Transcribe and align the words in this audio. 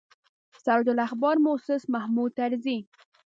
سراج 0.63 0.87
الاخبار 0.93 1.35
موسس 1.45 1.81
محمود 1.93 2.31
طرزي. 2.39 2.79